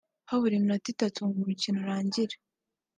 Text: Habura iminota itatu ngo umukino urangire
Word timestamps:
Habura 0.29 0.53
iminota 0.55 0.87
itatu 0.93 1.19
ngo 1.27 1.37
umukino 1.41 1.77
urangire 1.85 2.35